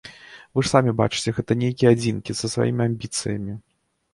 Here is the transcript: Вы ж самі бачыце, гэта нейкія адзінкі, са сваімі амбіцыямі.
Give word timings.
Вы 0.55 0.63
ж 0.67 0.69
самі 0.75 0.93
бачыце, 1.01 1.33
гэта 1.39 1.57
нейкія 1.65 1.91
адзінкі, 1.97 2.37
са 2.41 2.51
сваімі 2.55 2.81
амбіцыямі. 2.89 3.53